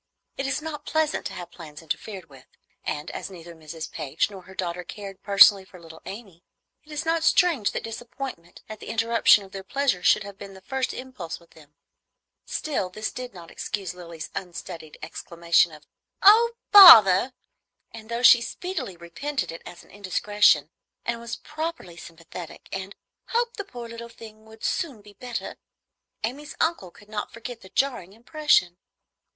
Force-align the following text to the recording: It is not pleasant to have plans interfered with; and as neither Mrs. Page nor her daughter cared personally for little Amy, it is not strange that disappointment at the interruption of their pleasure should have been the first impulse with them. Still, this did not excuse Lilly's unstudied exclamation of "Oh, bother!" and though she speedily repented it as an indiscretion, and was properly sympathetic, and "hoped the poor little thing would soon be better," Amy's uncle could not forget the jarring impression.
It 0.35 0.47
is 0.47 0.63
not 0.63 0.87
pleasant 0.87 1.27
to 1.27 1.33
have 1.33 1.51
plans 1.51 1.83
interfered 1.83 2.27
with; 2.27 2.47
and 2.83 3.11
as 3.11 3.29
neither 3.29 3.53
Mrs. 3.53 3.91
Page 3.91 4.31
nor 4.31 4.41
her 4.45 4.55
daughter 4.55 4.83
cared 4.83 5.21
personally 5.21 5.63
for 5.63 5.79
little 5.79 6.01
Amy, 6.07 6.43
it 6.83 6.91
is 6.91 7.05
not 7.05 7.23
strange 7.23 7.69
that 7.71 7.83
disappointment 7.83 8.63
at 8.67 8.79
the 8.79 8.87
interruption 8.87 9.43
of 9.43 9.51
their 9.51 9.61
pleasure 9.63 10.01
should 10.01 10.23
have 10.23 10.39
been 10.39 10.55
the 10.55 10.61
first 10.63 10.91
impulse 10.91 11.39
with 11.39 11.51
them. 11.51 11.75
Still, 12.47 12.89
this 12.89 13.11
did 13.11 13.35
not 13.35 13.51
excuse 13.51 13.93
Lilly's 13.93 14.31
unstudied 14.33 14.97
exclamation 15.03 15.71
of 15.71 15.85
"Oh, 16.23 16.53
bother!" 16.71 17.33
and 17.91 18.09
though 18.09 18.23
she 18.23 18.41
speedily 18.41 18.97
repented 18.97 19.51
it 19.51 19.61
as 19.67 19.83
an 19.83 19.91
indiscretion, 19.91 20.71
and 21.05 21.19
was 21.19 21.35
properly 21.35 21.95
sympathetic, 21.95 22.69
and 22.71 22.95
"hoped 23.27 23.57
the 23.57 23.63
poor 23.63 23.87
little 23.87 24.09
thing 24.09 24.45
would 24.45 24.63
soon 24.63 25.01
be 25.03 25.13
better," 25.13 25.57
Amy's 26.23 26.55
uncle 26.59 26.89
could 26.89 27.07
not 27.07 27.31
forget 27.31 27.61
the 27.61 27.69
jarring 27.69 28.13
impression. 28.13 28.79